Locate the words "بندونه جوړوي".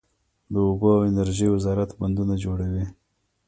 1.99-2.85